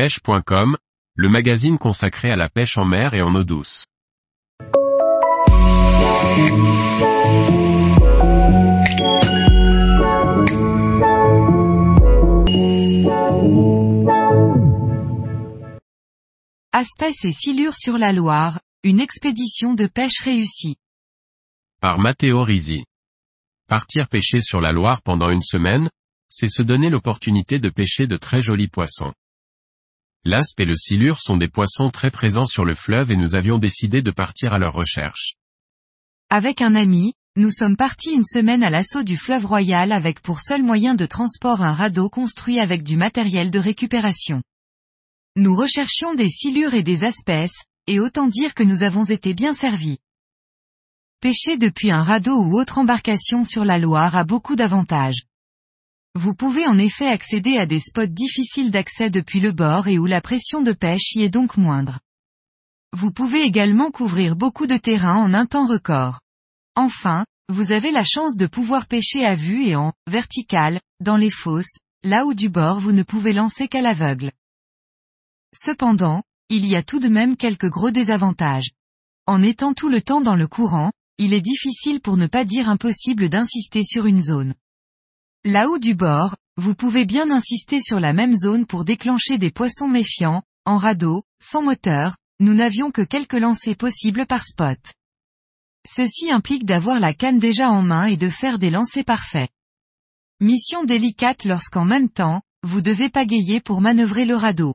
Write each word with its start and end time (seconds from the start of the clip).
pêche.com, 0.00 0.78
le 1.14 1.28
magazine 1.28 1.76
consacré 1.76 2.30
à 2.30 2.36
la 2.36 2.48
pêche 2.48 2.78
en 2.78 2.86
mer 2.86 3.12
et 3.12 3.20
en 3.20 3.34
eau 3.34 3.44
douce. 3.44 3.84
Aspès 16.72 17.12
et 17.24 17.32
silure 17.32 17.74
sur 17.74 17.98
la 17.98 18.14
Loire, 18.14 18.58
une 18.82 19.00
expédition 19.00 19.74
de 19.74 19.86
pêche 19.86 20.22
réussie. 20.24 20.76
Par 21.82 21.98
Matteo 21.98 22.42
Risi. 22.42 22.84
Partir 23.68 24.08
pêcher 24.08 24.40
sur 24.40 24.62
la 24.62 24.72
Loire 24.72 25.02
pendant 25.02 25.28
une 25.28 25.42
semaine, 25.42 25.90
c'est 26.30 26.48
se 26.48 26.62
donner 26.62 26.88
l'opportunité 26.88 27.58
de 27.58 27.68
pêcher 27.68 28.06
de 28.06 28.16
très 28.16 28.40
jolis 28.40 28.68
poissons. 28.68 29.12
L'aspe 30.24 30.60
et 30.60 30.66
le 30.66 30.76
silure 30.76 31.18
sont 31.18 31.38
des 31.38 31.48
poissons 31.48 31.90
très 31.90 32.10
présents 32.10 32.46
sur 32.46 32.66
le 32.66 32.74
fleuve 32.74 33.10
et 33.10 33.16
nous 33.16 33.36
avions 33.36 33.56
décidé 33.56 34.02
de 34.02 34.10
partir 34.10 34.52
à 34.52 34.58
leur 34.58 34.74
recherche. 34.74 35.36
Avec 36.28 36.60
un 36.60 36.74
ami, 36.74 37.14
nous 37.36 37.50
sommes 37.50 37.76
partis 37.76 38.12
une 38.12 38.24
semaine 38.24 38.62
à 38.62 38.68
l'assaut 38.68 39.02
du 39.02 39.16
fleuve 39.16 39.46
royal 39.46 39.92
avec 39.92 40.20
pour 40.20 40.40
seul 40.40 40.62
moyen 40.62 40.94
de 40.94 41.06
transport 41.06 41.62
un 41.62 41.72
radeau 41.72 42.10
construit 42.10 42.60
avec 42.60 42.82
du 42.82 42.98
matériel 42.98 43.50
de 43.50 43.58
récupération. 43.58 44.42
Nous 45.36 45.56
recherchions 45.56 46.14
des 46.14 46.28
silures 46.28 46.74
et 46.74 46.82
des 46.82 47.02
aspèces, 47.02 47.64
et 47.86 47.98
autant 47.98 48.26
dire 48.26 48.54
que 48.54 48.62
nous 48.62 48.82
avons 48.82 49.04
été 49.04 49.32
bien 49.32 49.54
servis. 49.54 49.98
Pêcher 51.20 51.56
depuis 51.56 51.90
un 51.90 52.02
radeau 52.02 52.36
ou 52.36 52.58
autre 52.58 52.78
embarcation 52.78 53.44
sur 53.44 53.64
la 53.64 53.78
Loire 53.78 54.16
a 54.16 54.24
beaucoup 54.24 54.56
d'avantages. 54.56 55.22
Vous 56.16 56.34
pouvez 56.34 56.66
en 56.66 56.76
effet 56.76 57.06
accéder 57.06 57.56
à 57.56 57.66
des 57.66 57.78
spots 57.78 58.06
difficiles 58.06 58.72
d'accès 58.72 59.10
depuis 59.10 59.38
le 59.38 59.52
bord 59.52 59.86
et 59.86 59.98
où 59.98 60.06
la 60.06 60.20
pression 60.20 60.60
de 60.60 60.72
pêche 60.72 61.14
y 61.14 61.22
est 61.22 61.28
donc 61.28 61.56
moindre. 61.56 62.00
Vous 62.92 63.12
pouvez 63.12 63.42
également 63.42 63.92
couvrir 63.92 64.34
beaucoup 64.34 64.66
de 64.66 64.76
terrain 64.76 65.16
en 65.16 65.32
un 65.34 65.46
temps 65.46 65.66
record. 65.66 66.20
Enfin, 66.74 67.24
vous 67.48 67.70
avez 67.70 67.92
la 67.92 68.02
chance 68.04 68.36
de 68.36 68.46
pouvoir 68.46 68.86
pêcher 68.86 69.24
à 69.24 69.36
vue 69.36 69.64
et 69.66 69.76
en 69.76 69.92
vertical, 70.08 70.80
dans 70.98 71.16
les 71.16 71.30
fosses, 71.30 71.78
là 72.02 72.26
où 72.26 72.34
du 72.34 72.48
bord 72.48 72.80
vous 72.80 72.92
ne 72.92 73.04
pouvez 73.04 73.32
lancer 73.32 73.68
qu'à 73.68 73.80
l'aveugle. 73.80 74.32
Cependant, 75.54 76.24
il 76.48 76.66
y 76.66 76.74
a 76.74 76.82
tout 76.82 76.98
de 76.98 77.08
même 77.08 77.36
quelques 77.36 77.70
gros 77.70 77.92
désavantages. 77.92 78.70
En 79.26 79.42
étant 79.42 79.74
tout 79.74 79.88
le 79.88 80.02
temps 80.02 80.20
dans 80.20 80.34
le 80.34 80.48
courant, 80.48 80.90
il 81.18 81.34
est 81.34 81.40
difficile 81.40 82.00
pour 82.00 82.16
ne 82.16 82.26
pas 82.26 82.44
dire 82.44 82.68
impossible 82.68 83.28
d'insister 83.28 83.84
sur 83.84 84.06
une 84.06 84.22
zone. 84.22 84.54
Là 85.44 85.68
haut 85.68 85.78
du 85.78 85.94
bord, 85.94 86.36
vous 86.58 86.74
pouvez 86.74 87.06
bien 87.06 87.30
insister 87.30 87.80
sur 87.80 87.98
la 87.98 88.12
même 88.12 88.36
zone 88.36 88.66
pour 88.66 88.84
déclencher 88.84 89.38
des 89.38 89.50
poissons 89.50 89.88
méfiants, 89.88 90.42
en 90.66 90.76
radeau, 90.76 91.22
sans 91.42 91.62
moteur, 91.62 92.18
nous 92.40 92.52
n'avions 92.52 92.90
que 92.90 93.00
quelques 93.00 93.32
lancers 93.32 93.76
possibles 93.76 94.26
par 94.26 94.44
spot. 94.44 94.78
Ceci 95.88 96.30
implique 96.30 96.66
d'avoir 96.66 97.00
la 97.00 97.14
canne 97.14 97.38
déjà 97.38 97.70
en 97.70 97.80
main 97.80 98.04
et 98.04 98.18
de 98.18 98.28
faire 98.28 98.58
des 98.58 98.68
lancers 98.68 99.06
parfaits. 99.06 99.50
Mission 100.40 100.84
délicate 100.84 101.46
lorsqu'en 101.46 101.86
même 101.86 102.10
temps, 102.10 102.42
vous 102.62 102.82
devez 102.82 103.08
pagayer 103.08 103.62
pour 103.62 103.80
manœuvrer 103.80 104.26
le 104.26 104.36
radeau. 104.36 104.74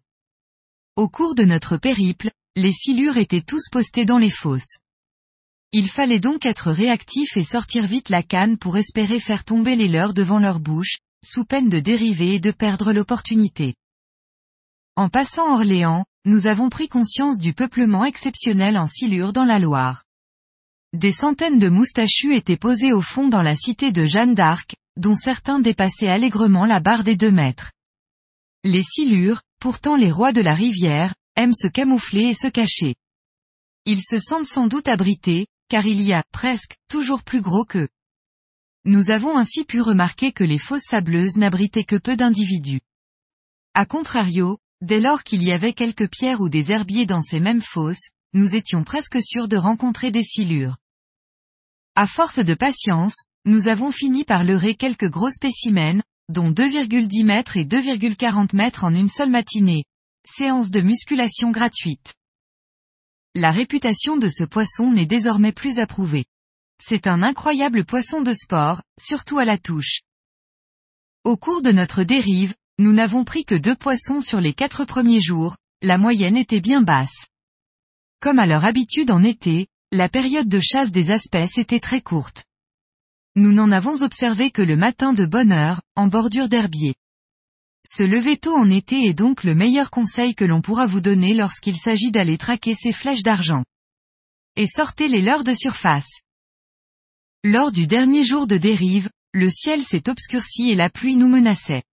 Au 0.95 1.07
cours 1.09 1.35
de 1.35 1.43
notre 1.43 1.77
périple, 1.77 2.31
les 2.55 2.71
silures 2.71 3.17
étaient 3.17 3.41
tous 3.41 3.69
postés 3.71 4.05
dans 4.05 4.17
les 4.17 4.31
fosses. 4.31 4.79
Il 5.71 5.89
fallait 5.89 6.19
donc 6.19 6.45
être 6.45 6.71
réactif 6.71 7.35
et 7.37 7.43
sortir 7.43 7.85
vite 7.85 8.09
la 8.09 8.23
canne 8.23 8.57
pour 8.57 8.77
espérer 8.77 9.19
faire 9.19 9.43
tomber 9.43 9.75
les 9.75 9.87
leurs 9.87 10.13
devant 10.13 10.39
leur 10.39 10.59
bouche, 10.59 10.97
sous 11.23 11.45
peine 11.45 11.69
de 11.69 11.79
dériver 11.79 12.35
et 12.35 12.39
de 12.39 12.51
perdre 12.51 12.93
l'opportunité. 12.93 13.75
En 14.95 15.09
passant 15.09 15.53
Orléans, 15.53 16.05
nous 16.23 16.47
avons 16.47 16.69
pris 16.69 16.87
conscience 16.87 17.39
du 17.39 17.53
peuplement 17.53 18.05
exceptionnel 18.05 18.77
en 18.77 18.87
silure 18.87 19.33
dans 19.33 19.43
la 19.43 19.59
Loire. 19.59 20.05
Des 20.93 21.11
centaines 21.11 21.59
de 21.59 21.67
moustachus 21.67 22.33
étaient 22.33 22.55
posés 22.55 22.93
au 22.93 23.01
fond 23.01 23.27
dans 23.27 23.41
la 23.41 23.57
cité 23.57 23.91
de 23.91 24.05
Jeanne 24.05 24.33
d'Arc, 24.33 24.75
dont 24.95 25.15
certains 25.15 25.59
dépassaient 25.59 26.07
allègrement 26.07 26.65
la 26.65 26.79
barre 26.79 27.03
des 27.03 27.17
deux 27.17 27.31
mètres. 27.31 27.73
Les 28.63 28.83
silures, 28.83 29.41
pourtant 29.59 29.97
les 29.97 30.11
rois 30.11 30.31
de 30.31 30.41
la 30.41 30.55
rivière, 30.55 31.13
aiment 31.35 31.53
se 31.53 31.67
camoufler 31.67 32.29
et 32.29 32.33
se 32.33 32.47
cacher. 32.47 32.95
Ils 33.85 34.01
se 34.01 34.17
sentent 34.17 34.47
sans 34.47 34.67
doute 34.67 34.87
abrités, 34.87 35.47
car 35.69 35.85
il 35.85 36.01
y 36.01 36.13
a, 36.13 36.23
presque, 36.31 36.75
toujours 36.87 37.23
plus 37.23 37.41
gros 37.41 37.65
qu'eux. 37.65 37.89
Nous 38.85 39.09
avons 39.09 39.37
ainsi 39.37 39.63
pu 39.63 39.81
remarquer 39.81 40.31
que 40.31 40.43
les 40.43 40.59
fosses 40.59 40.85
sableuses 40.89 41.37
n'abritaient 41.37 41.83
que 41.83 41.95
peu 41.95 42.15
d'individus. 42.15 42.81
A 43.73 43.85
contrario, 43.85 44.59
dès 44.81 44.99
lors 44.99 45.23
qu'il 45.23 45.43
y 45.43 45.51
avait 45.51 45.73
quelques 45.73 46.09
pierres 46.09 46.41
ou 46.41 46.49
des 46.49 46.71
herbiers 46.71 47.05
dans 47.05 47.21
ces 47.21 47.39
mêmes 47.39 47.61
fosses, 47.61 48.09
nous 48.33 48.53
étions 48.53 48.83
presque 48.83 49.17
sûrs 49.23 49.47
de 49.47 49.57
rencontrer 49.57 50.11
des 50.11 50.23
silures. 50.23 50.77
À 51.95 52.05
force 52.05 52.39
de 52.39 52.53
patience, 52.53 53.23
nous 53.45 53.67
avons 53.67 53.91
fini 53.91 54.23
par 54.23 54.43
leurrer 54.43 54.75
quelques 54.75 55.09
gros 55.09 55.29
spécimens, 55.29 56.01
dont 56.29 56.51
2,10 56.51 57.23
mètres 57.23 57.57
et 57.57 57.65
2,40 57.65 58.55
mètres 58.55 58.83
en 58.83 58.93
une 58.93 59.09
seule 59.09 59.29
matinée. 59.29 59.85
Séance 60.27 60.71
de 60.71 60.81
musculation 60.81 61.51
gratuite. 61.51 62.15
La 63.37 63.51
réputation 63.51 64.15
de 64.15 64.29
ce 64.29 64.45
poisson 64.45 64.93
n'est 64.93 65.05
désormais 65.05 65.51
plus 65.51 65.79
approuvée. 65.79 66.23
C'est 66.81 67.05
un 67.05 67.21
incroyable 67.21 67.83
poisson 67.83 68.21
de 68.21 68.31
sport, 68.31 68.81
surtout 68.97 69.39
à 69.39 69.43
la 69.43 69.57
touche. 69.57 69.99
Au 71.25 71.35
cours 71.35 71.61
de 71.61 71.73
notre 71.73 72.03
dérive, 72.03 72.53
nous 72.79 72.93
n'avons 72.93 73.25
pris 73.25 73.43
que 73.43 73.55
deux 73.55 73.75
poissons 73.75 74.21
sur 74.21 74.39
les 74.39 74.53
quatre 74.53 74.85
premiers 74.85 75.19
jours, 75.19 75.57
la 75.81 75.97
moyenne 75.97 76.37
était 76.37 76.61
bien 76.61 76.81
basse. 76.81 77.27
Comme 78.21 78.39
à 78.39 78.45
leur 78.45 78.63
habitude 78.63 79.11
en 79.11 79.21
été, 79.21 79.67
la 79.91 80.07
période 80.07 80.47
de 80.47 80.61
chasse 80.61 80.93
des 80.93 81.11
espèces 81.11 81.57
était 81.57 81.81
très 81.81 81.99
courte. 81.99 82.45
Nous 83.35 83.51
n'en 83.51 83.73
avons 83.73 84.01
observé 84.01 84.49
que 84.49 84.61
le 84.61 84.77
matin 84.77 85.11
de 85.11 85.25
bonne 85.25 85.51
heure, 85.51 85.81
en 85.97 86.07
bordure 86.07 86.47
d'herbier. 86.47 86.95
Se 87.87 88.01
lever 88.01 88.37
tôt 88.37 88.55
en 88.55 88.69
été 88.71 89.05
est 89.05 89.13
donc 89.13 89.43
le 89.43 89.53
meilleur 89.53 89.91
conseil 89.91 90.33
que 90.33 90.43
l'on 90.43 90.61
pourra 90.61 90.87
vous 90.87 91.01
donner 91.01 91.35
lorsqu'il 91.35 91.77
s'agit 91.77 92.11
d'aller 92.11 92.37
traquer 92.37 92.73
ces 92.73 92.91
flèches 92.91 93.21
d'argent. 93.21 93.63
Et 94.55 94.65
sortez 94.65 95.07
les 95.07 95.21
leurres 95.21 95.43
de 95.43 95.53
surface. 95.53 96.21
Lors 97.43 97.71
du 97.71 97.85
dernier 97.85 98.23
jour 98.23 98.47
de 98.47 98.57
dérive, 98.57 99.09
le 99.33 99.49
ciel 99.49 99.83
s'est 99.83 100.09
obscurci 100.09 100.71
et 100.71 100.75
la 100.75 100.89
pluie 100.89 101.15
nous 101.15 101.27
menaçait. 101.27 101.83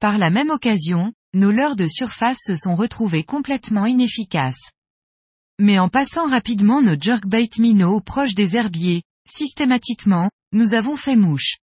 Par 0.00 0.16
la 0.16 0.30
même 0.30 0.48
occasion, 0.48 1.12
nos 1.34 1.50
leurres 1.50 1.76
de 1.76 1.86
surface 1.86 2.38
se 2.40 2.56
sont 2.56 2.74
retrouvées 2.74 3.24
complètement 3.24 3.84
inefficaces. 3.84 4.70
Mais 5.58 5.78
en 5.78 5.90
passant 5.90 6.26
rapidement 6.26 6.80
nos 6.80 6.98
jerkbait 6.98 7.50
minots 7.58 8.00
proches 8.00 8.34
des 8.34 8.56
herbiers, 8.56 9.02
systématiquement, 9.28 10.30
nous 10.52 10.72
avons 10.72 10.96
fait 10.96 11.16
mouche. 11.16 11.58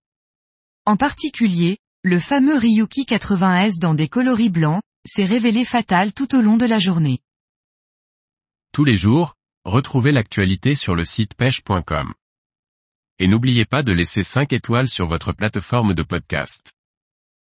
En 0.85 0.97
particulier, 0.97 1.79
le 2.03 2.17
fameux 2.17 2.57
Ryuki 2.57 3.03
80S 3.03 3.77
dans 3.77 3.93
des 3.93 4.07
coloris 4.07 4.49
blancs, 4.49 4.81
s'est 5.05 5.25
révélé 5.25 5.65
fatal 5.65 6.13
tout 6.13 6.33
au 6.33 6.39
long 6.39 6.55
de 6.55 6.65
la 6.65 6.79
journée. 6.79 7.19
Tous 8.71 8.85
les 8.85 8.95
jours, 8.95 9.35
retrouvez 9.65 10.13
l'actualité 10.13 10.75
sur 10.75 10.95
le 10.95 11.03
site 11.03 11.33
pêche.com. 11.35 12.13
Et 13.19 13.27
n'oubliez 13.27 13.65
pas 13.65 13.83
de 13.83 13.91
laisser 13.91 14.23
5 14.23 14.53
étoiles 14.53 14.87
sur 14.87 15.07
votre 15.07 15.33
plateforme 15.33 15.93
de 15.93 16.03
podcast. 16.03 16.71